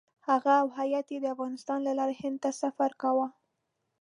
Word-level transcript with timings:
هغه 0.27 0.53
او 0.61 0.67
هیات 0.79 1.07
یې 1.13 1.19
د 1.21 1.25
افغانستان 1.35 1.79
له 1.87 1.93
لارې 1.99 2.15
هند 2.21 2.37
ته 2.43 2.49
سفر 2.61 2.91
کاوه. 3.01 3.27